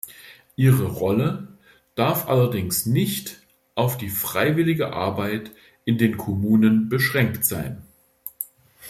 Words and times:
Ihre 0.55 0.85
Rolle 0.87 1.47
darf 1.93 2.27
allerdings 2.27 2.87
nicht 2.87 3.37
auf 3.75 4.01
freiwillige 4.01 4.93
Arbeit 4.93 5.51
in 5.85 5.99
den 5.99 6.17
Kommunen 6.17 6.89
beschränkt 6.89 7.45
sein. 7.45 7.83